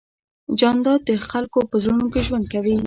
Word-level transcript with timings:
جانداد 0.59 0.99
د 1.09 1.11
خلکو 1.29 1.59
په 1.69 1.75
زړونو 1.83 2.05
کې 2.13 2.21
ژوند 2.27 2.45
کوي. 2.53 2.75